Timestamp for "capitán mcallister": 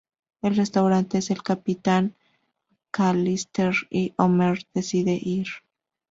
1.43-3.71